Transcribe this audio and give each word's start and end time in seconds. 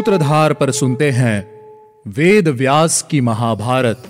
सूत्रधार 0.00 0.52
पर 0.52 0.70
सुनते 0.70 1.10
हैं 1.10 1.38
वेद 2.08 2.48
व्यास 2.48 3.00
की 3.02 3.20
महाभारत। 3.20 4.02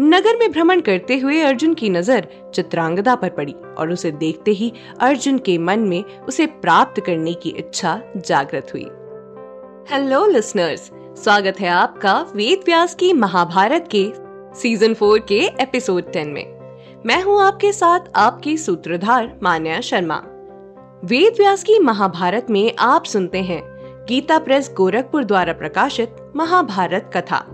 नगर 0.00 0.36
में 0.36 0.50
भ्रमण 0.52 0.80
करते 0.80 1.16
हुए 1.18 1.40
अर्जुन 1.42 1.74
की 1.74 1.88
नज़र 1.88 2.26
चित्रांगदा 2.54 3.14
पर 3.14 3.28
पड़ी 3.28 3.54
और 3.78 3.92
उसे 3.92 4.10
देखते 4.10 4.50
ही 4.50 4.72
अर्जुन 5.00 5.38
के 5.38 5.56
मन 5.58 5.88
में 5.88 6.02
उसे 6.04 6.46
प्राप्त 6.46 7.00
करने 7.06 7.34
की 7.34 7.54
इच्छा 7.58 8.00
जागृत 8.16 8.74
हुई। 8.74 8.86
हेलो 9.94 10.26
लिसनर्स 10.26 10.90
स्वागत 11.16 11.60
है 11.60 11.68
आपका 11.68 12.26
वेद 12.36 12.60
व्यास 12.66 12.94
की 12.94 13.12
महाभारत 13.12 13.88
के 13.94 14.12
सीज़न 14.60 14.94
फोर 14.94 15.18
के 15.18 15.38
एपिसोड 15.60 16.12
टेन 16.12 16.28
में। 16.28 16.44
मैं 17.06 17.22
हूँ 17.22 17.42
आपके 17.42 17.72
साथ 17.72 18.00
आपकी 18.16 18.56
सूत्रधार 18.56 19.38
मान्या 19.42 19.80
शर्मा। 19.80 20.22
वेद 21.04 21.34
व्यास 21.38 21.62
की 21.62 21.78
महाभारत 21.78 22.46
में 22.50 22.72
आप 22.78 23.04
सुनते 23.04 23.42
हैं 23.42 23.62
गीता 24.08 24.38
प्रेस 24.38 24.74
गोरखपुर 24.76 25.24
द्वारा 25.24 25.52
प्रकाशित 25.52 26.16
महाभारत 26.36 27.10
कथा। 27.16 27.46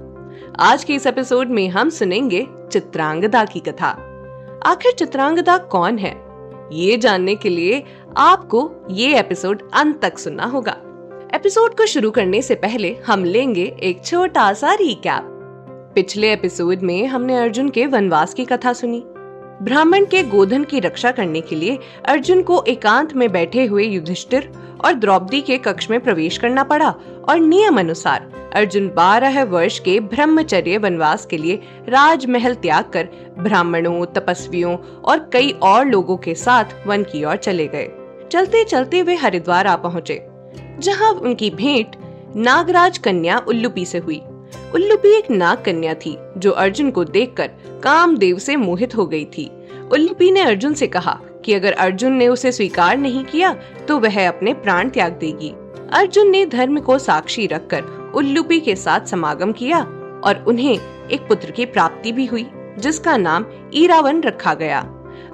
आज 0.61 0.85
के 0.85 0.95
इस 0.95 1.07
एपिसोड 1.07 1.49
में 1.49 1.69
हम 1.69 1.91
सुनेंगे 1.91 2.47
चित्रांगदा 2.73 3.45
की 3.45 3.61
कथा। 3.61 3.89
आखिर 4.67 4.93
चित्रांगदा 4.93 5.59
कौन 5.59 5.99
है? 5.99 6.25
ये 6.73 6.97
जानने 6.97 7.35
के 7.35 7.49
लिए 7.49 7.85
आपको 8.17 8.71
ये 8.91 9.19
एपिसोड 9.19 9.71
अंत 9.73 10.03
तक 10.03 10.19
सुनना 10.19 10.45
होगा। 10.45 10.77
एपिसोड 11.35 11.77
को 11.77 11.87
शुरू 11.87 12.11
करने 12.11 12.43
से 12.43 12.55
पहले 12.55 12.97
हम 13.07 13.25
लेंगे 13.25 13.77
एक 13.83 14.05
छोटा 14.05 14.53
सा 14.53 14.75
रिकैप 14.75 15.23
पिछले 15.95 16.33
एपिसोड 16.33 16.81
में 16.83 17.07
हमने 17.07 17.37
अर्जुन 17.37 17.69
के 17.69 17.87
वनवास 17.87 18.35
की 18.35 18.45
कथा 18.45 18.73
सुनी. 18.73 19.05
ब्राह्मण 19.63 20.05
के 20.05 20.23
गोधन 20.23 20.65
की 20.65 20.81
रक्षा 20.81 21.11
करने 21.11 21.41
के 21.41 21.57
लिए 21.57 21.79
अर्जुन 22.05 22.43
को 22.43 22.65
एकांत 22.69 23.13
में 23.13 23.33
बैठे 23.33 23.65
हुए 23.65 23.85
युधिष्ठिर 23.85 24.53
और 24.85 24.93
द्रौपदी 24.93 25.41
के 25.41 25.59
कक्ष 25.59 25.91
में 25.91 26.01
प्रवेश 26.01 26.39
करना 26.39 26.65
पड़ा 26.65 26.95
और 27.29 27.41
नियम 27.41 27.79
अनुसार 27.79 28.51
अर्जुन 28.55 28.89
बारह 28.89 29.45
वर्ष 29.45 29.79
के 29.79 30.01
ब्रह्मचर्य 30.01 30.79
वनवास 30.79 31.27
के 31.27 31.37
लिए 31.37 31.63
राजमहल 31.89 32.55
त्याग 32.55 32.85
कर 32.85 33.09
ब्राह्मणों, 33.39 34.07
तपस्वियों 34.07 34.77
और 35.05 35.31
कई 35.33 35.51
और 35.63 35.87
लोगों 35.87 36.17
के 36.17 36.35
साथ 36.35 36.65
वन 36.87 37.03
की 37.03 37.25
ओर 37.25 37.37
चले 37.37 37.67
गए. 37.67 37.91
चलते 38.33 38.65
चलते 38.65 39.03
वे 39.03 39.15
हरिद्वार 39.15 39.67
आ 39.67 39.77
पहुँचे. 39.77 40.30
जहाँ 40.81 41.13
उनकी 41.13 41.51
भेंट 41.51 41.97
नागराज 42.37 42.99
कन्या 42.99 43.39
उल्लुपी 43.49 43.85
से 43.85 43.99
हुई। 43.99 44.21
उल्लुपी 44.75 45.09
एक 45.09 45.31
नाग 45.31 45.63
कन्या 45.65 45.95
थी, 45.95 46.17
जो 46.37 46.51
अर्जुन 46.51 46.91
को 46.91 47.05
देखकर 47.05 47.51
कामदेव 47.83 48.39
से 48.39 48.57
मोहित 48.57 48.97
हो 48.97 49.07
गई 49.07 49.25
थी। 49.39 49.51
उल्लुपी 49.93 50.31
ने 50.31 50.41
अर्जुन 50.41 50.75
से 50.75 50.87
कहा 50.87 51.19
कि 51.45 51.55
अगर 51.55 51.73
अर्जुन 51.73 52.13
ने 52.13 52.29
उसे 52.29 52.53
स्वीकार 52.53 52.97
नहीं 52.99 53.25
किया 53.25 53.53
तो 53.89 53.99
वह 53.99 54.29
अपने 54.29 54.55
प्राण 54.55 54.89
त्याग 54.89 55.13
देगी। 55.13 55.53
अर्जुन 55.93 56.31
ने 56.31 56.45
धर्म 56.47 56.81
को 56.81 56.99
साक्षी 56.99 57.47
रखकर 57.47 58.13
उल्लुपी 58.15 58.61
के 58.61 58.77
साथ 58.77 59.07
समागम 59.07 59.53
किया 59.53 59.79
और 60.25 60.45
उन्हें 60.49 60.75
एक 61.09 61.21
पुत्र 61.21 61.51
की 61.51 61.67
प्राप्ति 61.67 62.13
भी 62.13 62.27
हुई, 62.27 62.47
जिसका 62.79 63.17
नाम 63.17 63.47
ईरावन 63.75 64.23
रखा 64.23 64.55
गया। 64.55 64.81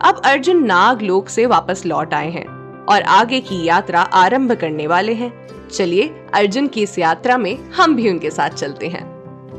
अब 0.04 0.20
अर्जुन 0.24 0.64
नाग 0.64 1.02
लोक 1.02 1.28
से 1.28 1.46
वापस 1.46 1.86
लौट 1.86 2.14
आए 2.14 2.30
हैं। 2.30 2.55
और 2.88 3.02
आगे 3.02 3.40
की 3.40 3.62
यात्रा 3.64 4.00
आरंभ 4.00 4.52
करने 4.52 4.86
वाले 4.86 5.14
हैं। 5.14 5.32
चलिए, 5.68 6.08
अर्जुन 6.34 6.66
की 6.66 6.82
इस 6.82 6.98
यात्रा 6.98 7.36
में 7.38 7.56
हम 7.70 7.94
भी 7.96 8.08
उनके 8.10 8.30
साथ 8.30 8.50
चलते 8.50 8.88
हैं। 8.88 9.04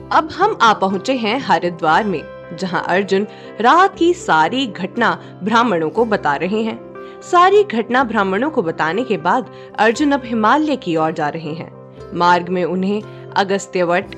अब 0.09 0.29
हम 0.31 0.57
आ 0.62 0.74
पहुँचे 0.74 1.16
हैं 1.16 1.40
हरिद्वार 1.40 2.03
में, 2.03 2.22
जहाँ 2.59 2.84
अर्जुन 2.88 3.28
रात 3.62 3.97
की 3.97 4.13
सारी 4.13 4.66
घटना 4.68 5.12
ब्राह्मणों 5.44 5.90
को 5.90 6.06
बता 6.06 6.35
रहे 6.35 6.62
हैं। 6.63 6.79
सारी 7.22 7.63
घटना 7.63 8.03
ब्राह्मणों 8.03 8.50
को 8.50 8.62
बताने 8.62 9.03
के 9.03 9.18
बाद 9.18 9.52
अर्जुन 9.79 10.12
अब 10.12 10.22
हिमालय 10.25 10.75
की 10.75 10.96
ओर 10.96 11.12
जा 11.12 11.29
रहे 11.29 11.53
हैं। 11.53 11.72
मार्ग 12.13 12.50
में 12.50 12.63
उन्हें 12.63 13.02
अगस्त्यवट, 13.38 14.16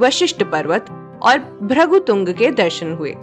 वशिष्ठ 0.00 0.42
पर्वत 0.42 0.86
और 1.22 1.38
भृगुतुंग 1.62 2.28
के 2.28 2.50
दर्शन 2.50 2.92
हुए। 2.92 3.14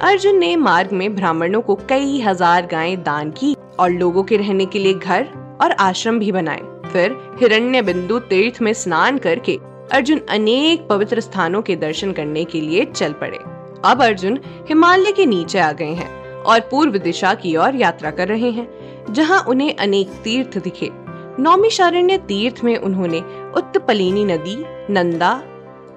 अर्जुन 0.00 0.38
ने 0.38 0.54
मार्ग 0.56 0.92
में 0.92 1.14
ब्राह्मणों 1.16 1.60
को 1.60 1.74
कई 1.88 2.20
हज़ार 2.20 2.66
गायें 2.66 3.02
दान 3.02 3.30
की 3.30 3.54
और 3.80 3.90
लोगों 3.90 4.22
के 4.22 4.36
रहने 4.36 4.66
के 4.66 4.78
लिए 4.78 4.94
घर 4.94 5.28
और 5.62 5.72
आश्रम 5.72 6.18
भी 6.18 6.32
बनाए। 6.32 6.60
फिर 6.92 7.16
हिरण्य 7.40 7.82
बिंदु 7.82 8.18
तीर्थ 8.18 8.60
में 8.62 8.72
स्नान 8.72 9.18
करके 9.18 9.58
अर्जुन 9.92 10.20
अनेक 10.30 10.86
पवित्र 10.88 11.20
स्थानों 11.20 11.62
के 11.62 11.76
दर्शन 11.76 12.12
करने 12.12 12.44
के 12.44 12.60
लिए 12.60 12.84
चल 12.84 13.12
पड़े। 13.12 13.38
अब 13.84 14.02
अर्जुन 14.02 14.38
हिमालय 14.68 15.12
के 15.12 15.26
नीचे 15.26 15.58
आ 15.58 15.72
गए 15.72 15.92
हैं 15.92 16.10
और 16.42 16.60
पूर्व 16.60 16.96
दिशा 16.98 17.34
की 17.34 17.56
ओर 17.56 17.74
यात्रा 17.74 18.10
कर 18.10 18.28
रहे 18.28 18.50
हैं, 18.50 18.68
जहाँ 19.10 19.42
उन्हें 19.48 19.74
अनेक 19.76 20.08
तीर्थ 20.24 20.58
दिखे। 20.58 20.90
नौमिशारण्य 21.38 22.18
तीर्थ 22.18 22.64
में 22.64 22.76
उन्होंने 22.76 23.20
उत्तपलिनी 23.56 24.24
नदी, 24.24 24.56
नंदा 24.92 25.30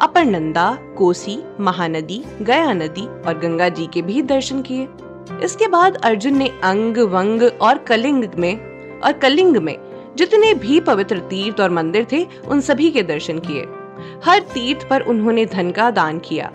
अपर 0.02 0.26
नंदा 0.26 0.78
कोसी, 0.98 1.38
महानदी, 1.60 2.24
गया 2.42 2.74
नदी 2.74 3.06
और 3.28 3.38
गंगा 3.40 3.70
जी 3.70 3.88
के 3.88 4.02
भी 4.02 4.22
दर्शन 4.22 4.62
किए। 4.62 4.88
इसके 5.44 5.68
बाद 5.68 5.96
अर्जुन 5.96 6.38
ने 6.38 6.48
अंग, 6.64 6.98
वंग 6.98 7.44
और 7.62 7.78
कलिंग 7.78 8.26
में, 8.38 8.56
और 9.00 9.12
कलिंग 9.12 9.58
में 9.58 9.78
जितने 10.18 10.54
भी 10.54 10.80
पवित्र 10.80 11.20
तीर्थ 11.20 11.60
और 11.60 11.70
मंदिर 11.70 12.08
थे, 12.12 12.28
उन 12.48 12.62
सभी 12.62 12.92
के 12.92 13.04
दर्शन 13.04 13.40
किए। 13.40 13.66
हर 14.26 14.40
तीर्थ 14.40 14.90
पर 14.90 15.02
उन्होंने 15.02 15.46
धन 15.46 15.72
का 15.72 15.92
दान 15.92 16.20
किया। 16.20 16.52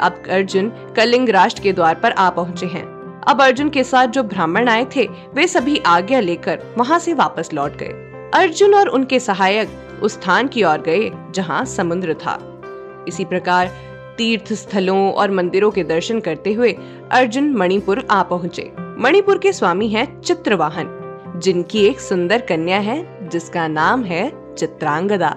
अब 0.00 0.22
अर्जुन 0.30 0.72
कलिंग 0.96 1.28
राष्ट्र 1.28 1.62
के 1.62 1.72
द्वार 1.72 1.94
पर 1.94 2.12
आ 2.12 2.30
पहुँचे 2.30 2.66
हैं। 2.66 2.94
अब 3.28 3.42
अर्जुन 3.42 3.68
के 3.70 3.84
साथ 3.84 4.06
जो 4.06 4.22
ब्राह्मण 4.22 4.68
आए 4.68 4.86
थे, 4.96 5.08
वे 5.34 5.46
सभी 5.46 5.78
आज्ञा 5.86 6.20
लेकर 6.20 6.60
वहाँ 6.78 6.98
से 6.98 7.12
वापस 7.14 7.50
लौट 7.54 7.76
गए। 7.76 8.10
अर्जुन 8.34 8.74
और 8.74 8.88
उनके 8.88 9.20
सहायक 9.20 9.68
उस 10.02 10.12
स्थान 10.12 10.48
की 10.48 10.62
ओर 10.62 10.78
गए, 10.78 11.10
जहाँ 11.30 11.64
समुद्र 11.64 12.14
था। 12.14 12.62
इसी 13.08 13.24
प्रकार 13.24 13.70
तीर्थ 14.18 14.52
स्थलों 14.52 15.12
और 15.12 15.30
मंदिरों 15.30 15.70
के 15.70 15.84
दर्शन 15.84 16.20
करते 16.20 16.52
हुए 16.52 16.72
अर्जुन 17.12 17.52
मणिपुर 17.52 18.06
आ 18.10 18.22
पहुँचे। 18.22 18.70
मणिपुर 18.98 19.38
के 19.38 19.52
स्वामी 19.52 19.88
हैं 19.88 20.20
चित्रवाहन, 20.20 20.90
जिनकी 21.36 21.84
एक 21.86 22.00
सुंदर 22.00 22.40
कन्या 22.40 22.78
है, 22.78 23.28
जिसका 23.28 23.66
नाम 23.68 24.04
है 24.04 24.30
चित्रांगदा। 24.54 25.34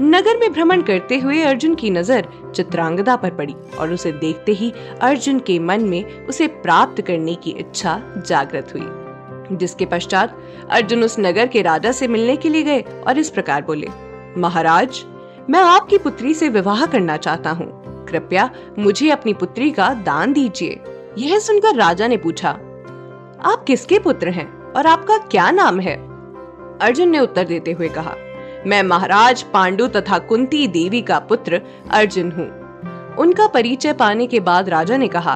नगर 0.00 0.38
में 0.38 0.52
भ्रमण 0.52 0.82
करते 0.82 1.18
हुए 1.18 1.42
अर्जुन 1.42 1.74
की 1.74 1.90
नज़र 1.90 2.26
चित्रांगदा 2.54 3.14
पर 3.16 3.30
पड़ी 3.30 3.54
और 3.80 3.92
उसे 3.92 4.12
देखते 4.12 4.52
ही 4.52 4.72
अर्जुन 5.00 5.38
के 5.38 5.58
मन 5.58 5.84
में 5.84 6.26
उसे 6.26 6.46
प्राप्त 6.46 7.00
करने 7.02 7.34
की 7.34 7.50
इच्छा 7.50 8.00
जागृत 8.26 8.74
हुई, 8.74 9.56
जिसके 9.56 9.86
पश्चात 9.86 10.36
अर्जुन 10.70 11.04
उस 11.04 11.16
नगर 11.18 11.46
के 11.46 11.62
राजा 11.62 11.92
से 11.92 12.08
मिलने 12.08 12.36
के 12.36 12.48
लिए 12.48 12.62
गए 12.62 12.80
और 12.80 13.18
इस 13.18 13.30
प्रकार 13.30 13.62
बोले, 13.62 13.88
महाराज, 14.38 15.02
मैं 15.50 15.60
आपकी 15.60 15.98
पुत्री 15.98 16.34
से 16.34 16.48
विवाह 16.48 16.84
करना 16.86 17.16
चाहता 17.16 17.50
हूँ। 17.50 17.83
कृपया 18.14 18.50
मुझे 18.78 19.10
अपनी 19.10 19.34
पुत्री 19.34 19.70
का 19.70 19.92
दान 20.04 20.32
दीजिए। 20.32 20.80
यह 21.18 21.38
सुनकर 21.38 21.74
राजा 21.76 22.06
ने 22.06 22.16
पूछा, 22.16 22.50
आप 23.44 23.64
किसके 23.66 23.98
पुत्र 23.98 24.28
हैं 24.30 24.46
और 24.72 24.86
आपका 24.86 25.16
क्या 25.26 25.50
नाम 25.50 25.80
है? 25.80 25.96
अर्जुन 26.82 27.08
ने 27.08 27.18
उत्तर 27.18 27.44
देते 27.44 27.72
हुए 27.72 27.88
कहा, 27.88 28.14
मैं 28.66 28.82
महाराज 28.82 29.42
पांडु 29.42 29.86
तथा 29.86 30.18
कुंती 30.18 30.66
देवी 30.68 31.00
का 31.02 31.18
पुत्र 31.18 31.60
अर्जुन 31.90 32.30
हूँ। 32.32 32.46
उनका 33.16 33.46
परिचय 33.46 33.92
पाने 33.92 34.26
के 34.26 34.40
बाद 34.40 34.68
राजा 34.68 34.96
ने 34.96 35.08
कहा, 35.08 35.34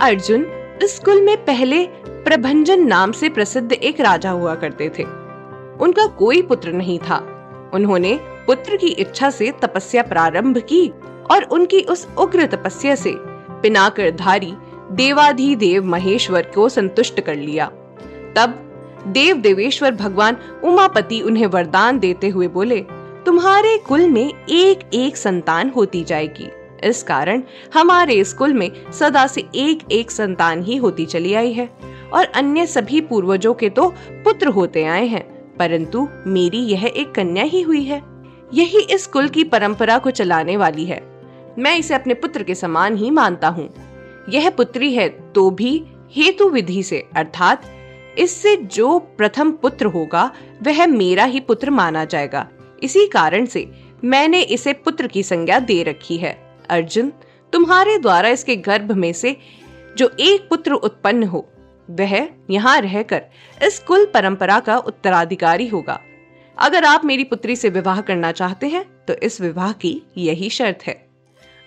अर्जुन, 0.00 0.44
इस 0.82 0.98
कुल 0.98 1.20
में 1.22 1.36
पहले 1.44 1.84
प्रभंजन 2.24 2.86
नाम 2.86 3.12
से 3.12 3.28
प्रसिद्ध 3.28 3.72
एक 3.72 4.00
राजा 4.00 4.30
हुआ 4.30 4.54
करते 4.54 4.88
थे। 4.88 5.04
उनका 5.80 6.06
कोई 6.18 6.42
पुत्र 6.42 6.72
नहीं 6.72 6.98
था। 6.98 7.16
उन्होंने 7.74 8.18
पुत्र 8.46 8.76
की 8.76 8.86
इच्छा 8.86 9.30
से 9.30 9.52
तपस्या 9.62 10.02
प्रारंभ 10.02 10.58
की 10.58 10.86
और 11.30 11.42
उनकी 11.44 11.80
उस 11.82 12.06
उग्र 12.18 12.46
तपस्या 12.46 12.94
से 12.94 13.12
पिनाकर 13.62 14.10
धारी 14.10 14.52
देवाधिदेव 14.92 15.84
महेश्वर 15.84 16.50
को 16.54 16.68
संतुष्ट 16.68 17.20
कर 17.20 17.36
लिया। 17.36 17.66
तब 18.36 18.54
देव 19.06 19.36
देवेश्वर 19.36 19.94
भगवान 19.94 20.36
उमापति 20.64 21.20
उन्हें 21.20 21.46
वरदान 21.46 21.98
देते 21.98 22.28
हुए 22.28 22.48
बोले, 22.48 22.80
तुम्हारे 23.26 23.76
कुल 23.78 24.08
में 24.08 24.26
एक 24.26 24.88
एक 24.94 25.16
संतान 25.16 25.70
होती 25.70 26.02
जाएगी। 26.04 26.48
इस 26.84 27.02
कारण 27.02 27.42
हमारे 27.74 28.14
इस 28.14 28.32
कुल 28.32 28.52
में 28.52 28.70
सदा 28.92 29.26
से 29.26 29.44
एक 29.56 29.80
एक 29.92 30.10
संतान 30.10 30.62
ही 30.62 30.76
होती 30.76 31.06
चली 31.06 31.34
आई 31.34 31.52
है 31.52 31.68
और 32.12 32.24
अन्य 32.26 32.66
सभी 32.66 33.00
पूर्वजों 33.00 33.54
के 33.54 33.68
तो 33.70 33.88
पुत्र 34.10 34.48
होते 34.48 34.84
आए 34.84 35.06
हैं, 35.06 35.22
परंतु 35.56 36.06
मेरी 36.26 36.58
यह 36.64 36.86
एक 36.86 37.12
कन्या 37.12 37.44
ही 37.44 37.62
हुई 37.62 37.82
है। 37.84 38.02
यही 38.54 38.80
इस 38.84 39.06
कुल 39.06 39.28
की 39.28 39.44
परंपरा 39.44 39.98
को 39.98 40.10
चलाने 40.10 40.56
वाली 40.56 40.84
है। 40.84 41.00
मैं 41.58 41.76
इसे 41.76 41.94
अपने 41.94 42.14
पुत्र 42.14 42.42
के 42.42 42.54
समान 42.54 42.96
ही 42.96 43.10
मानता 43.10 43.48
हूँ। 43.48 43.68
यह 44.28 44.48
पुत्री 44.50 44.92
है 44.94 45.08
तो 45.32 45.50
भी 45.50 45.82
हेतु 46.16 46.48
विधि 46.48 46.82
से, 46.82 46.98
अर्थात 47.16 47.62
इससे 48.18 48.56
जो 48.56 48.98
प्रथम 48.98 49.50
पुत्र 49.52 49.86
होगा, 49.86 50.30
वह 50.62 50.86
मेरा 50.86 51.24
ही 51.24 51.40
पुत्र 51.40 51.70
माना 51.70 52.04
जाएगा। 52.04 52.46
इसी 52.82 53.06
कारण 53.06 53.46
से 53.46 53.70
मैंने 54.04 54.40
इसे 54.42 54.72
पुत्र 54.72 55.06
की 55.06 55.22
संज्ञा 55.22 55.58
दे 55.58 55.82
रखी 55.82 56.16
है। 56.16 56.32
अर्जुन, 56.70 57.12
तुम्हारे 57.52 57.98
द्वारा 57.98 58.28
इसके 58.28 58.56
गर्भ 58.56 58.92
में 58.92 59.12
से 59.12 59.36
जो 59.96 60.10
एक 60.20 60.48
पुत्र 60.48 60.72
उत्पन्न 60.72 61.22
हो, 61.22 61.46
वह 61.88 62.28
यहाँ 62.50 62.80
रहकर 62.80 63.22
इस 63.60 63.78
कुल 63.78 64.04
परंपरा 64.06 64.60
का 64.60 64.76
उत्तराधिकारी 64.78 65.66
होगा। 65.66 66.00
अगर 66.56 66.84
आप 66.84 67.04
मेरी 67.04 67.24
पुत्री 67.24 67.56
से 67.56 67.68
विवाह 67.68 68.00
करना 68.00 68.32
चाहते 68.32 68.68
हैं 68.68 68.84
तो 69.06 69.14
इस 69.14 69.40
विवाह 69.40 69.72
की 69.72 70.00
यही 70.18 70.50
शर्त 70.50 70.86
है। 70.86 71.07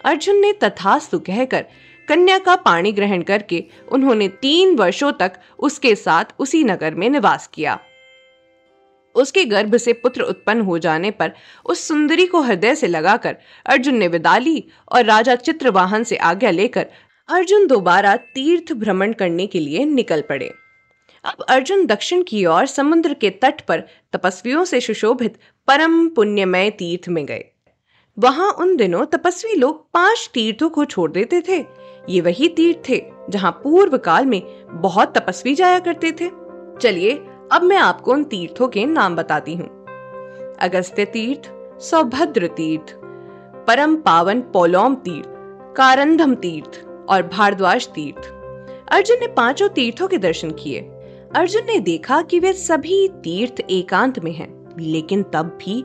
अर्जुन 0.06 0.40
ने 0.40 0.54
तथास्तु 0.54 1.20
कहकर 1.20 1.66
कन्या 2.08 2.38
का 2.38 2.56
पाणी 2.56 2.92
ग्रहण 2.92 3.22
करके 3.22 3.64
उन्होंने 3.92 4.28
तीन 4.28 4.76
वर्षों 4.76 5.12
तक 5.12 5.34
उसके 5.60 5.96
साथ 5.96 6.26
उसी 6.40 6.64
नगर 6.64 6.96
में 6.96 7.10
निवास 7.10 7.50
किया। 7.54 7.80
उसके 9.16 9.46
गर्भ 9.46 9.76
से 9.78 9.94
पुत्र 9.94 10.22
उत्पन्न 10.22 10.62
हो 10.62 10.78
जाने 10.80 11.12
पर 11.12 11.32
उस 11.66 11.88
सुंदरी 11.88 12.26
को 12.26 12.42
हृदय 12.42 12.76
से 12.76 12.88
लगाकर 12.88 13.36
अर्जुन 13.66 13.96
ने 13.96 14.08
विदा 14.08 14.38
ली 14.38 14.64
और 14.92 15.06
राजा 15.06 15.36
चित्रवाहन 15.36 16.04
से 16.04 16.18
आज्ञा 16.18 16.52
लेकर 16.52 16.86
अर्जुन 17.30 17.68
दोबारा 17.68 18.16
तीर्थ 18.16 18.74
भ्रमण 18.74 19.14
करने 19.14 19.48
के 19.48 19.60
लिए 19.60 19.86
निकल 19.86 20.22
पड़े। 20.22 20.52
अब 21.26 21.44
अर्जुन 21.50 21.86
दक्षिण 21.86 22.24
की 22.24 22.46
ओर 22.46 22.66
समुद्र 22.66 23.14
के 23.14 23.30
तट 23.30 23.62
पर 23.62 23.84
तपस्वियों 24.14 24.66
से 24.66 24.82
सुशोभित 24.82 25.38
परम 25.68 26.08
पुण्यमय 26.10 26.70
तीर्थ 26.70 27.10
में 27.10 27.26
गए। 27.26 27.51
वहाँ 28.18 28.50
उन 28.52 28.76
दिनों 28.78 29.06
तपस्वी 29.06 29.54
लोग 29.56 29.86
पाँच 29.94 30.30
तीर्थों 30.34 30.70
को 30.70 30.86
छोड़ 30.86 31.12
देते 31.12 31.42
थे। 31.42 31.58
ये 32.10 32.22
वही 32.22 32.48
तीर्थ 32.48 32.80
थे 32.90 33.02
जहाँ 33.30 33.52
पूर्व 33.64 33.98
काल 33.98 34.26
में 34.26 34.42
बहुत 34.72 35.18
तपस्वी 35.18 35.54
जाया 35.56 35.80
करते 35.80 36.12
थे। 36.12 36.30
चलिए 36.82 37.14
अब 37.52 37.64
मैं 37.64 37.78
आपको 37.78 38.14
उन 38.14 38.24
तीर्थों 38.24 38.68
के 38.68 38.86
नाम 38.86 39.16
बताती 39.16 39.56
हूँ। 39.56 39.68
अगस्त्य 40.60 41.06
तीर्थ 41.06 41.52
सौभद्र 41.82 42.48
तीर्थ 42.48 42.94
परम 43.68 43.96
पावन 43.96 44.42
पोलोम 44.54 44.96
तीर्थ 44.96 45.30
कारंधम 45.78 46.36
तीर्थ 46.36 46.84
और 47.10 47.24
भारद्वाज 47.28 47.88
तीर्थ। 47.88 48.32
अर्जुन 48.92 49.20
ने 49.20 49.28
पाँचों 49.28 49.70
तीर्थों 49.70 50.08
के 50.08 50.18
दर्शन 50.18 50.52
किए। 50.54 50.80
अर्जुन 51.36 51.66
ने 51.66 51.80
देखा 51.80 52.22
कि 52.22 52.40
वे 52.40 52.54
सभी 52.54 53.08
तीर्थ 53.24 53.60
एकांत 53.70 54.20
में 54.20 54.32
हैं, 54.32 54.50
लेकिन 54.80 55.24
तब 55.24 55.58
भी 55.62 55.84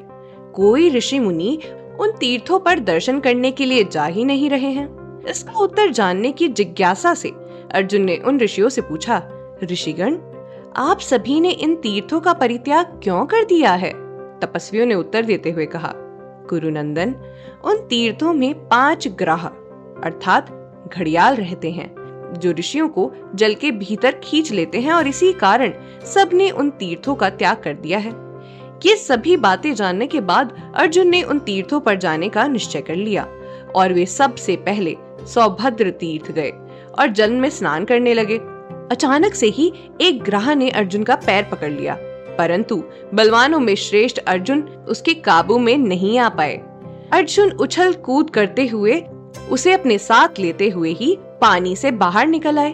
कोई 0.55 0.89
ऋषि 0.91 1.19
मुनि 1.19 1.59
उन 2.01 2.13
तीर्थों 2.13 2.59
पर 2.59 2.79
दर्शन 2.79 3.21
करने 3.21 3.51
के 3.51 3.65
लिए 3.65 3.85
जा 3.85 4.07
ही 4.07 4.25
नहीं 4.25 4.51
रहे 4.51 4.71
हैं। 4.71 5.23
इसका 5.25 5.53
उत्तर 5.53 5.91
जानने 5.91 6.33
की 6.33 6.49
जिज्ञासा 6.49 7.15
से 7.15 7.29
अर्जुन 7.73 8.03
ने 8.03 8.17
उन 8.17 8.41
ऋषियों 8.41 8.69
से 8.69 8.81
पूछा, 8.81 9.23
ऋषिगण, 9.65 10.19
आप 10.77 11.01
सभी 11.01 11.41
ने 11.41 11.51
इन 11.51 11.77
तीर्थों 11.77 12.21
का 12.21 12.33
परित्याग 12.33 13.01
क्यों 13.03 13.27
कर 13.27 13.45
दिया 13.45 13.73
है? 13.73 13.93
तपस्वियों 14.41 14.87
ने 14.87 14.95
उत्तर 14.95 15.23
देते 15.23 15.51
हुए 15.51 15.67
कहा, 15.67 15.93
गुरुनंदन, 16.49 17.15
उन 17.65 17.77
तीर्थों 17.77 18.33
में 18.33 18.69
पाँच 18.69 19.09
ग्रह, 19.09 19.47
अर्थात 20.05 20.51
घड़ियाल 20.95 21.35
रहते 21.37 21.71
हैं, 21.71 21.95
जो 22.39 22.53
ऋषियों 22.53 22.89
को 22.89 23.13
जल 23.35 23.55
के 23.55 23.71
भीतर 23.71 24.21
खींच 24.25 24.53
लेते 24.53 24.81
हैं 24.81 24.93
और 24.93 25.07
इसी 25.07 25.33
कारण 25.33 25.73
सबने 26.05 26.51
उन 26.51 26.71
तीर्थों 26.71 27.15
का 27.15 27.31
त्याग 27.31 27.57
कर 27.57 27.75
दिया 27.75 27.99
है। 27.99 28.26
ये 28.85 28.95
सभी 28.97 29.37
बातें 29.37 29.75
जानने 29.75 30.07
के 30.07 30.21
बाद 30.21 30.53
अर्जुन 30.77 31.09
ने 31.09 31.23
उन 31.23 31.39
तीर्थों 31.39 31.81
पर 31.81 31.97
जाने 31.97 32.29
का 32.29 32.47
निश्चय 32.47 32.81
कर 32.81 32.97
लिया 32.97 33.27
और 33.77 33.93
वे 33.93 34.05
सबसे 34.07 34.57
पहले 34.57 34.97
सौभद्र 35.27 35.91
तीर्थ 35.91 36.31
गए 36.33 36.51
और 36.99 37.09
जल 37.09 37.33
में 37.33 37.49
स्नान 37.51 37.85
करने 37.85 38.15
लगे। 38.15 38.37
अचानक 38.91 39.35
से 39.35 39.47
ही 39.47 39.73
एक 40.01 40.23
ग्रह 40.23 40.55
ने 40.55 40.71
अर्जुन 40.71 41.05
का 41.05 41.15
पैर 41.17 41.43
पकड़ 41.43 41.71
लिया, 41.71 41.97
परंतु 42.39 42.83
बलवानों 43.15 43.61
में 43.61 43.75
श्रेष्ठ 43.75 44.19
अर्जुन 44.19 44.61
उसके 44.89 45.15
काबू 45.15 45.59
में 45.59 45.77
नहीं 45.79 46.19
आ 46.19 46.29
पाए। 46.29 46.57
अर्जुन 47.13 47.51
उछल 47.53 47.93
कूद 47.95 48.31
करते 48.31 48.67
हुए 48.67 49.03
उसे 49.51 49.73
अपने 49.73 49.99
साथ 49.99 50.39
लेते 50.39 50.69
हुए 50.69 50.93
ही 50.93 51.17
पानी 51.41 51.75
से 51.77 51.91
बाहर 51.93 52.27
निकल 52.27 52.59
आए। 52.59 52.73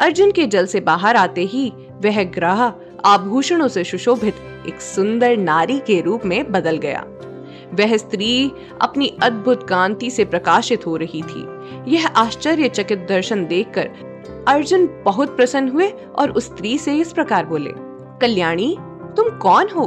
अर्जुन 0.00 0.30
के 0.30 0.46
जल 0.46 0.66
से 0.66 0.80
बाहर 0.80 1.16
आते 1.16 1.44
ही 1.44 1.68
वह 2.04 2.22
ग्रह 2.30 2.72
आभूषणों 3.04 3.68
से 3.68 3.84
सुशोभित 3.84 4.34
एक 4.68 4.80
सुंदर 4.80 5.36
नारी 5.36 5.78
के 5.78 6.00
रूप 6.00 6.24
में 6.24 6.52
बदल 6.52 6.76
गया। 6.76 7.04
वह 7.74 7.96
स्त्री 7.96 8.52
अपनी 8.82 9.16
अद्भुत 9.22 9.68
कांति 9.68 10.10
से 10.10 10.24
प्रकाशित 10.24 10.86
हो 10.86 10.96
रही 10.96 11.22
थी। 11.22 11.46
यह 11.88 12.06
आश्चर्यचकित 12.06 13.06
दर्शन 13.08 13.46
देखकर 13.46 13.90
अर्जुन 14.48 14.88
बहुत 15.04 15.36
प्रसन्न 15.36 15.68
हुए 15.68 15.88
और 15.88 16.30
उस 16.30 16.46
स्त्री 16.46 16.78
से 16.78 16.96
इस 16.96 17.12
प्रकार 17.12 17.46
बोले, 17.46 17.70
कल्याणी, 18.20 18.76
तुम 19.16 19.28
कौन 19.28 19.68
हो? 19.68 19.84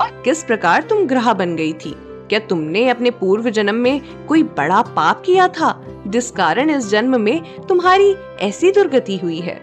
और 0.00 0.22
किस 0.24 0.44
प्रकार 0.44 0.82
तुम 0.82 1.06
ग्रह 1.06 1.32
बन 1.32 1.56
गई 1.56 1.72
थी? 1.72 1.96
क्या 1.98 2.38
तुमने 2.38 2.88
अपने 2.88 3.10
पूर्व 3.10 3.50
जन्म 3.50 3.74
में 3.74 4.26
कोई 4.26 4.42
बड़ा 4.42 4.82
पाप 4.82 5.22
किया 5.26 5.48
था, 5.48 5.84
जिस 6.06 6.30
कारण 6.30 6.70
इस 6.70 6.90
जन्म 6.90 7.20
में 7.20 7.66
तुम्हारी 7.66 8.14
ऐसी 8.40 8.70
दुर्गति 8.70 9.16
हुई 9.16 9.38
है? 9.38 9.60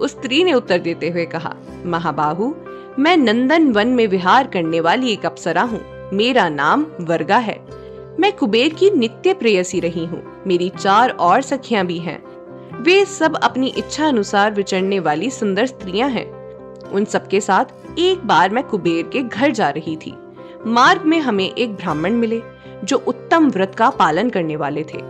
उस 0.00 0.10
स्त्री 0.10 0.44
ने 0.44 0.52
उत्तर 0.52 0.78
देते 0.78 1.10
हुए 1.10 1.24
कहा, 1.24 1.56
महाबाहु 1.86 2.54
मैं 2.98 3.16
नंदन 3.16 3.72
वन 3.72 3.88
में 3.88 4.06
विहार 4.06 4.46
करने 4.46 4.80
वाली 4.80 5.12
एक 5.12 5.26
अप्सरा 5.26 5.62
हूँ। 5.62 6.10
मेरा 6.12 6.48
नाम 6.48 6.86
वर्गा 7.00 7.36
है। 7.36 7.64
मैं 8.20 8.32
कुबेर 8.32 8.74
की 8.74 8.90
नित्य 8.90 9.34
प्रेयसी 9.34 9.80
रही 9.80 10.06
हूँ। 10.06 10.42
मेरी 10.46 10.68
चार 10.68 11.10
और 11.10 11.42
सखियाँ 11.42 11.86
भी 11.86 11.98
हैं। 11.98 12.22
वे 12.82 13.04
सब 13.04 13.36
अपनी 13.36 13.66
इच्छा 13.66 14.08
अनुसार 14.08 14.52
विचरने 14.52 14.98
वाली 14.98 15.30
सुंदर 15.30 15.66
स्त्रियाँ 15.66 16.08
हैं। 16.08 16.30
उन 16.84 17.04
सबके 17.04 17.40
साथ 17.40 17.64
एक 17.98 18.18
बार 18.18 18.50
मैं 18.50 18.64
कुबेर 18.64 19.10
के 19.12 19.22
घर 19.22 19.50
जा 19.50 19.70
रही 19.70 19.96
थी। 19.96 20.14
मार्ग 20.66 21.02
में 21.02 21.20
हमें 21.20 21.54
एक 21.54 21.74
ब्राह्मण 21.74 22.12
मिले, 22.12 22.42
जो 22.84 23.04
उत्तम 23.06 23.48
व्रत 23.48 23.74
का 23.74 23.90
पालन 23.90 24.30
करने 24.30 24.56
वाले 24.56 24.82
थे। 24.82 25.02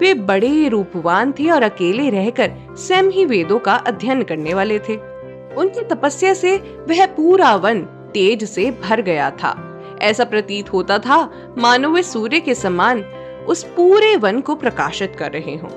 वे 0.00 0.14
बड़े 0.14 0.68
रूपवान 0.68 1.32
थे 1.32 1.50
और 1.50 1.62
अकेले 1.62 2.10
रहकर 2.10 2.52
स्वयं 2.70 3.10
ही 3.10 3.24
वेदों 3.24 3.58
का 3.58 3.74
अध्ययन 3.74 4.22
करने 4.22 4.54
वाले 4.54 4.78
थे। 4.78 5.09
उनकी 5.56 5.84
तपस्या 5.84 6.34
से 6.34 6.56
वह 6.88 7.06
पूरा 7.06 7.54
वन 7.54 7.80
तेज 8.14 8.44
से 8.44 8.70
भर 8.70 9.00
गया 9.00 9.30
था। 9.30 9.66
ऐसा 10.02 10.24
प्रतीत 10.24 10.72
होता 10.72 10.98
था, 10.98 11.30
मानो 11.58 11.90
वे 11.90 12.02
सूर्य 12.02 12.40
के 12.40 12.54
समान 12.54 13.02
उस 13.48 13.64
पूरे 13.64 14.16
वन 14.16 14.40
को 14.40 14.54
प्रकाशित 14.54 15.16
कर 15.18 15.32
रहे 15.32 15.56
हों। 15.56 15.70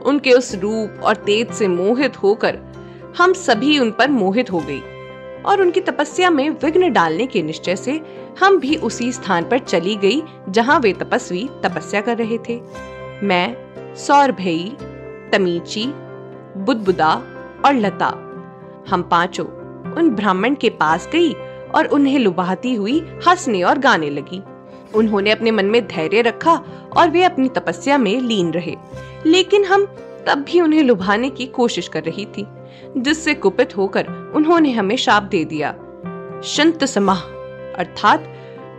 उनके 0.00 0.32
उस 0.32 0.54
रूप 0.54 1.00
और 1.02 1.16
तेज 1.16 1.50
से 1.50 1.68
मोहित 1.68 2.22
होकर 2.22 2.58
हम 3.18 3.32
सभी 3.32 3.78
उन 3.78 3.90
पर 3.90 4.10
मोहित 4.10 4.52
हो 4.52 4.58
गई 4.58 4.80
और 5.42 5.62
उनकी 5.62 5.80
तपस्या 5.80 6.30
में 6.30 6.50
विघ्न 6.50 6.92
डालने 6.92 7.26
के 7.26 7.42
निश्चय 7.42 7.76
से 7.76 8.00
हम 8.40 8.58
भी 8.58 8.76
उसी 8.76 9.12
स्थान 9.12 9.44
पर 9.44 9.58
चली 9.58 9.96
गई, 9.96 10.22
जहाँ 10.48 10.80
वे 10.80 10.92
तपस्वी 10.92 11.48
तपस्या 11.64 12.00
कर 12.00 12.16
रहे 12.16 12.38
थे। 12.38 12.60
मैं 13.22 13.56
सौरभई 13.96 14.76
तमीची, 15.32 15.86
बुदबुदा 16.56 17.14
और 17.66 17.74
लता। 17.74 18.27
हम 18.90 19.02
पाँचों 19.02 19.46
उन 19.92 20.10
ब्राह्मण 20.10 20.54
के 20.54 20.70
पास 20.70 21.08
गई 21.12 21.32
और 21.74 21.86
उन्हें 21.86 22.18
लुभाती 22.18 22.74
हुई 22.74 22.98
हंसने 23.28 23.62
और 23.62 23.78
गाने 23.78 24.10
लगी। 24.10 24.42
उन्होंने 24.94 25.30
अपने 25.30 25.50
मन 25.50 25.64
में 25.64 25.86
धैर्य 25.86 26.20
रखा 26.20 26.62
और 26.96 27.10
वे 27.10 27.22
अपनी 27.22 27.48
तपस्या 27.48 27.98
में 27.98 28.20
लीन 28.20 28.50
रहे। 28.50 28.76
लेकिन 29.26 29.64
हम 29.64 29.84
तब 30.26 30.44
भी 30.48 30.60
उन्हें 30.60 30.82
लुभाने 30.82 31.30
की 31.30 31.46
कोशिश 31.46 31.88
कर 31.88 32.02
रही 32.02 32.24
थी, 32.24 32.46
जिससे 32.96 33.34
कुपित 33.34 33.76
होकर 33.76 34.32
उन्होंने 34.34 34.72
हमें 34.72 34.96
शाप 34.96 35.22
दे 35.22 35.44
दिया। 35.44 35.74
शंत 36.44 36.84
समाह, 36.84 37.20
अर्थात 37.76 38.20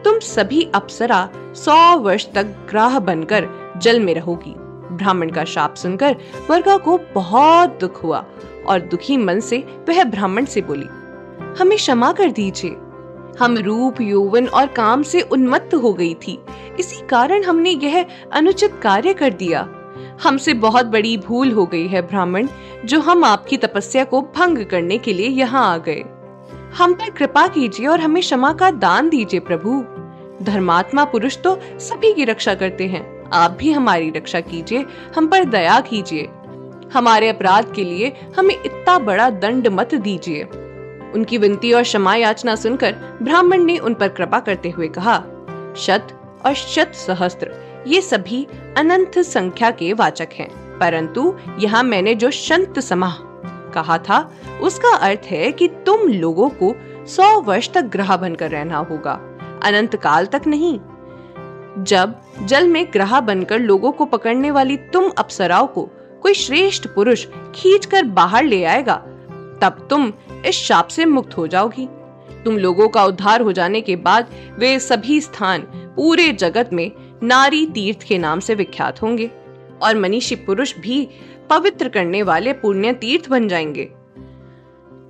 तुम 0.05 0.19
सभी 0.19 0.71
अप्सरा 0.75 1.29
सौ 1.35 1.97
वर्ष 1.97 2.27
तक 2.35 2.43
ग्राह 2.43 2.99
बनकर 2.99 3.47
जल 3.77 3.99
में 3.99 4.13
रहोगी। 4.15 4.55
ब्राह्मण 4.99 5.29
का 5.29 5.43
शाप 5.45 5.75
सुनकर 5.75 6.15
वर्गा 6.49 6.77
को 6.77 6.97
बहुत 7.13 7.77
दुख 7.81 8.03
हुआ 8.03 8.25
और 8.67 8.79
दुखी 8.81 9.17
मन 9.17 9.39
से 9.39 9.57
वह 9.89 10.03
ब्राह्मण 10.03 10.45
से 10.45 10.61
बोली, 10.61 10.87
हमें 11.59 11.77
क्षमा 11.77 12.11
कर 12.11 12.31
दीजिए। 12.31 12.75
हम 13.39 13.57
रूप, 13.57 14.01
यौवन 14.01 14.47
और 14.47 14.67
काम 14.67 15.03
से 15.03 15.21
उन्मत्त 15.21 15.73
हो 15.73 15.93
गई 15.93 16.13
थी। 16.17 16.37
इसी 16.79 17.05
कारण 17.07 17.43
हमने 17.43 17.69
यह 17.71 18.05
अनुचित 18.31 18.79
कार्य 18.83 19.13
कर 19.13 19.33
दिया। 19.33 19.67
हमसे 20.23 20.53
बहुत 20.53 20.85
बड़ी 20.85 21.17
भूल 21.17 21.51
हो 21.51 21.65
गई 21.65 21.87
है 21.87 22.01
ब्राह्मण, 22.01 22.47
जो 22.85 22.99
हम 22.99 23.23
आपकी 23.23 23.57
तपस्या 23.57 24.03
को 24.03 24.21
भंग 24.37 24.65
करने 24.65 24.97
के 24.97 25.13
लिए 25.13 25.27
यहाँ 25.27 25.65
आ 25.65 25.77
गए। 25.77 26.03
हम 26.77 26.93
पर 26.93 27.09
कृपा 27.09 27.47
कीजिए 27.47 27.87
और 27.87 27.99
हमें 27.99 28.21
क्षमा 28.21 28.51
का 28.53 28.71
दान 28.71 29.09
दीजिए 29.09 29.39
प्रभु। 29.39 29.83
धर्मात्मा 30.43 31.03
पुरुष 31.05 31.37
तो 31.37 31.57
सभी 31.79 32.13
की 32.13 32.23
रक्षा 32.23 32.53
करते 32.55 32.87
हैं। 32.87 33.18
आप 33.33 33.51
भी 33.51 33.71
हमारी 33.71 34.09
रक्षा 34.09 34.39
कीजिए, 34.39 34.85
हम 35.15 35.27
पर 35.27 35.43
दया 35.43 35.79
कीजिए। 35.79 36.29
हमारे 36.93 37.29
अपराध 37.29 37.73
के 37.73 37.83
लिए 37.83 38.15
हमें 38.37 38.55
इतना 38.55 38.99
बड़ा 38.99 39.29
दंड 39.29 39.67
मत 39.67 39.95
दीजिए। 39.95 40.43
उनकी 41.15 41.37
विनती 41.37 41.73
और 41.73 41.83
क्षमा 41.83 42.15
याचना 42.15 42.55
सुनकर 42.55 42.95
ब्राह्मण 43.21 43.63
ने 43.63 43.77
उन 43.77 43.93
पर 43.93 44.07
कृपा 44.07 44.39
करते 44.39 44.69
हुए 44.69 44.87
कहा, 44.87 45.17
शत 45.77 46.07
और 46.45 46.53
शत 46.53 46.91
सहस्त्र, 46.95 47.51
ये 47.87 48.01
सभी 48.01 48.47
अनंत 48.77 49.19
संख्या 49.19 49.71
के 49.71 49.93
वाचक 49.93 50.29
हैं। 50.33 50.79
परंतु 50.79 51.35
यहाँ 51.59 51.83
मैंने 51.83 52.15
जो 52.15 52.31
शंत 52.31 52.79
समाह 52.79 53.15
कहा 53.71 53.97
था, 53.97 54.33
उसका 54.61 54.95
अर्थ 54.95 55.21
है 55.25 55.51
कि 55.51 55.67
तुम 55.67 56.07
लोगों 56.07 56.49
को 56.49 56.75
सौ 57.07 57.41
वर्ष 57.41 57.69
तक 57.73 57.81
ग्रह 57.81 58.17
बनकर 58.17 58.51
रहना 58.51 58.77
होगा। 58.77 59.13
अनंत 59.63 59.95
काल 59.95 60.25
तक 60.25 60.41
नहीं 60.47 60.79
जब 61.79 62.15
जल 62.45 62.67
में 62.67 62.85
ग्रह 62.93 63.19
बनकर 63.19 63.59
लोगों 63.59 63.91
को 63.91 64.05
पकड़ने 64.05 64.51
वाली 64.51 64.77
तुम 64.77 65.09
अप्सराओं 65.09 65.67
को 65.67 65.89
कोई 66.21 66.33
श्रेष्ठ 66.33 66.87
पुरुष 66.87 67.25
खींचकर 67.55 68.03
बाहर 68.03 68.43
ले 68.43 68.63
आएगा, 68.63 68.95
तब 69.61 69.87
तुम 69.89 70.13
इस 70.45 70.55
शाप 70.55 70.87
से 70.87 71.05
मुक्त 71.05 71.37
हो 71.37 71.47
जाओगी। 71.47 71.87
तुम 72.45 72.57
लोगों 72.57 72.87
का 72.87 73.03
उद्धार 73.05 73.41
हो 73.41 73.51
जाने 73.51 73.81
के 73.81 73.95
बाद 73.95 74.29
वे 74.59 74.79
सभी 74.79 75.21
स्थान 75.21 75.61
पूरे 75.95 76.31
जगत 76.33 76.69
में 76.73 76.91
नारी 77.23 77.65
तीर्थ 77.65 78.03
के 78.03 78.17
नाम 78.17 78.39
से 78.39 78.55
विख्यात 78.55 79.01
होंगे 79.01 79.31
और 79.83 79.97
मनीषी 79.97 80.35
पुरुष 80.35 80.77
भी 80.77 81.07
पवित्र 81.49 81.89
करने 81.89 82.23
वाले 82.23 82.53
पुण्य 82.53 82.93
तीर्थ 82.93 83.29
बन 83.29 83.47
जाएँगे। 83.47 83.85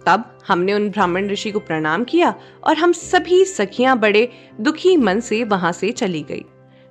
तब 0.06 0.40
हमने 0.48 0.74
उन 0.74 0.90
ब्राह्मण 0.90 1.30
ऋषि 1.30 1.52
को 1.52 1.60
प्रणाम 1.60 2.04
किया 2.04 2.36
और 2.64 2.78
हम 2.78 2.92
सभी 2.92 3.46
सखियाँ 3.46 4.00
बड़े 4.00 4.30
दुखी 4.62 4.98
मन 4.98 5.20
से 5.20 5.44
वहाँ 5.44 5.72
से 5.72 5.92
चली 5.92 6.22
गई। 6.22 6.46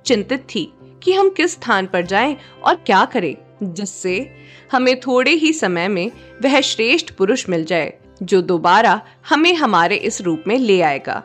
चिंतित 0.05 0.39
थी 0.39 0.73
कि 1.03 1.13
हम 1.13 1.29
किस 1.29 1.51
स्थान 1.51 1.85
पर 1.85 2.05
जाएँ 2.05 2.37
और 2.63 2.75
क्या 2.75 3.05
करें, 3.05 3.35
जिससे 3.73 4.35
हमें 4.71 4.99
थोड़े 4.99 5.31
ही 5.31 5.53
समय 5.53 5.87
में 5.87 6.11
वह 6.43 6.61
श्रेष्ठ 6.61 7.11
पुरुष 7.11 7.49
मिल 7.49 7.65
जाए, 7.65 7.93
जो 8.23 8.41
दोबारा 8.41 9.01
हमें 9.29 9.53
हमारे 9.53 9.95
इस 9.95 10.21
रूप 10.21 10.43
में 10.47 10.57
ले 10.57 10.81
आएगा। 10.81 11.23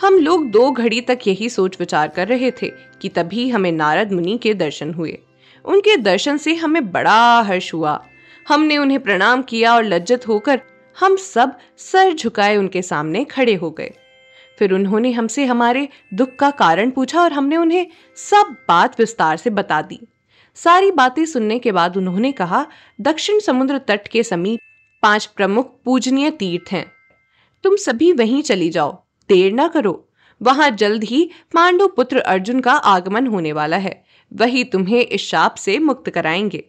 हम 0.00 0.18
लोग 0.18 0.50
दो 0.50 0.70
घड़ी 0.70 1.00
तक 1.00 1.18
यही 1.26 1.48
सोच 1.48 1.76
विचार 1.80 2.08
कर 2.08 2.28
रहे 2.28 2.50
थे 2.50 2.70
कि 3.02 3.08
तभी 3.08 3.48
हमें 3.48 3.72
नारद 3.72 4.12
मुनि 4.12 4.38
के 4.42 4.54
दर्शन 4.54 4.94
हुए। 4.94 5.18
उनके 5.64 5.96
दर्शन 5.96 6.36
से 6.36 6.54
हमें 6.54 6.92
बड़ा 6.92 7.40
हर्ष 7.40 7.74
हुआ। 7.74 8.04
हमने 8.48 8.78
उन्हें 8.78 9.00
प्रणाम 9.00 9.42
किया 9.42 9.74
और 9.74 9.84
लज्जित 9.84 10.28
होकर 10.28 10.60
हम 10.98 11.16
सब 11.16 11.58
सर 11.76 12.12
झुकाए 12.12 12.56
उनके 12.56 12.82
सामने 12.82 13.24
खड़े 13.24 13.54
हो 13.54 13.70
गए। 13.70 13.92
फिर 14.58 14.72
उन्होंने 14.72 15.10
हमसे 15.12 15.44
हमारे 15.44 15.88
दुख 16.14 16.36
का 16.38 16.50
कारण 16.50 16.90
पूछा 16.90 17.22
और 17.22 17.32
हमने 17.32 17.56
उन्हें 17.56 17.86
सब 18.16 18.56
बात 18.68 19.00
विस्तार 19.00 19.36
से 19.36 19.50
बता 19.50 19.82
दी। 19.82 20.00
सारी 20.54 20.90
बातें 20.90 21.24
सुनने 21.24 21.58
के 21.58 21.72
बाद 21.72 21.96
उन्होंने 21.96 22.32
कहा, 22.32 22.66
दक्षिण 23.00 23.38
समुद्र 23.38 23.78
तट 23.78 24.08
के 24.08 24.22
समीप 24.22 24.60
पाँच 25.02 25.26
प्रमुख 25.26 25.72
पूजनीय 25.84 26.30
तीर्थ 26.30 26.72
हैं। 26.72 26.92
तुम 27.64 27.76
सभी 27.76 28.12
वहीं 28.12 28.42
चली 28.42 28.68
जाओ, 28.70 29.04
देर 29.28 29.52
ना 29.52 29.68
करो। 29.68 30.08
वहाँ 30.42 30.70
जल्द 30.70 31.04
ही 31.04 31.30
पांडव 31.54 31.88
पुत्र 31.88 32.18
अर्जुन 32.18 32.60
का 32.60 32.72
आगमन 32.72 33.26
होने 33.26 33.52
वाला 33.52 33.76
है। 33.76 34.04
वही 34.32 34.64
तुम्हें 34.64 35.00
इस 35.00 35.28
शाप 35.28 35.54
से 35.54 35.78
मुक्त 35.78 36.10
कराएँगे। 36.10 36.64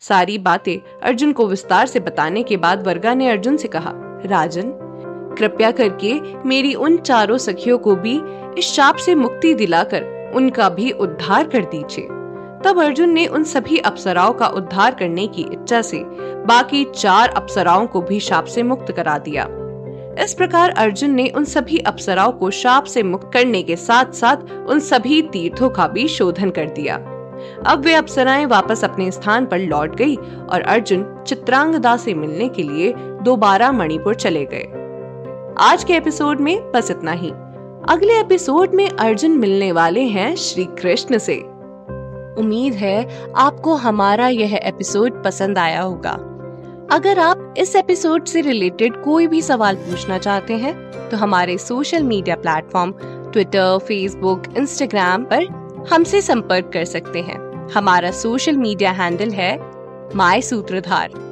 सारी 0.00 0.38
बातें 0.38 1.00
अर्जुन 1.00 1.32
को 1.32 1.46
विस्तार 1.46 1.86
से 1.86 2.00
बताने 2.00 2.42
के 2.42 2.56
बाद 2.56 2.86
वर्गा 2.86 3.14
ने 3.14 3.28
अर्जुन 3.28 3.56
से 3.56 3.68
कहा, 3.68 3.92
राजन 4.26 4.81
कृपया 5.38 5.70
करके 5.70 6.20
मेरी 6.46 6.74
उन 6.74 6.96
चारों 6.96 7.38
सखियों 7.38 7.78
को 7.78 7.94
भी 7.96 8.20
इस 8.58 8.72
शाप 8.72 8.96
से 8.96 9.14
मुक्ति 9.14 9.54
दिलाकर 9.54 10.32
उनका 10.34 10.68
भी 10.68 10.90
उद्धार 10.90 11.48
कर 11.48 11.64
दीजिए। 11.64 12.04
तब 12.64 12.82
अर्जुन 12.82 13.10
ने 13.10 13.26
उन 13.26 13.44
सभी 13.44 13.78
अप्सराओं 13.78 14.32
का 14.32 14.46
उद्धार 14.46 14.94
करने 14.94 15.26
की 15.26 15.42
इच्छा 15.42 15.82
से 15.82 16.02
बाकी 16.46 16.84
चार 16.84 17.28
अप्सराओं 17.28 17.86
को 17.86 18.00
भी 18.00 18.20
शाप 18.20 18.44
से 18.44 18.62
मुक्त 18.62 18.92
करा 18.92 19.18
दिया। 19.18 19.48
इस 20.22 20.34
प्रकार 20.34 20.70
अर्जुन 20.70 21.10
ने 21.10 21.28
उन 21.28 21.44
सभी 21.44 21.78
अप्सराओं 21.78 22.32
को 22.32 22.50
शाप 22.50 22.84
से 22.84 23.02
मुक्त 23.02 23.30
करने 23.32 23.62
के 23.62 23.76
साथ 23.76 24.12
साथ 24.12 24.36
उन 24.68 24.78
सभी 24.78 25.22
तीर्थों 25.22 25.68
का 25.70 25.86
भी 25.86 26.08
शोधन 26.08 26.50
कर 26.50 26.66
दिया। 26.66 26.96
अब 27.66 27.82
वे 27.84 27.94
अप्सराएँ 27.94 28.46
वापस 28.46 28.84
अपने 28.84 29.10
स्थान 29.10 29.46
पर 29.46 29.58
लौट 29.58 29.96
गई 29.96 30.16
और 30.48 30.60
अर्जुन 30.60 31.24
चित्रांगदा 31.26 31.96
से 31.96 32.14
मिलने 32.14 32.48
के 32.48 32.62
लिए 32.62 32.92
दोबारा 33.22 33.72
मणिपुर 33.72 34.14
चले 34.14 34.44
गए। 34.44 34.81
आज 35.58 35.84
के 35.84 35.92
एपिसोड 35.92 36.40
में 36.40 36.72
बस 36.72 36.90
इतना 36.90 37.12
ही। 37.12 37.30
अगले 37.88 38.18
एपिसोड 38.20 38.74
में 38.74 38.88
अर्जुन 38.90 39.30
मिलने 39.30 39.72
वाले 39.72 40.00
हैं 40.00 40.34
श्री 40.36 40.64
कृष्ण 40.64 41.18
से। 41.18 41.36
उम्मीद 42.38 42.74
है 42.74 43.32
आपको 43.32 43.74
हमारा 43.74 44.28
यह 44.28 44.54
एपिसोड 44.54 45.22
पसंद 45.24 45.58
आया 45.58 45.80
होगा। 45.80 46.10
अगर 46.92 47.18
आप 47.18 47.54
इस 47.58 47.76
एपिसोड 47.76 48.24
से 48.24 48.40
रिलेटेड 48.40 49.02
कोई 49.02 49.26
भी 49.26 49.42
सवाल 49.42 49.76
पूछना 49.76 50.18
चाहते 50.18 50.54
हैं 50.54 50.74
तो 51.08 51.16
हमारे 51.16 51.58
social 51.58 52.02
media 52.02 52.36
platform 52.36 52.92
Twitter, 53.32 53.78
Facebook, 53.78 54.42
Instagram 54.56 55.24
पर 55.24 55.46
हमसे 55.92 56.20
संपर्क 56.20 56.70
कर 56.72 56.84
सकते 56.84 57.20
हैं। 57.20 57.68
हमारा 57.70 58.10
सोशल 58.10 58.56
मीडिया 58.56 58.90
हैंडल 58.90 59.30
है 59.30 59.56
माई 60.16 60.42
सूत्रधार। 60.42 61.31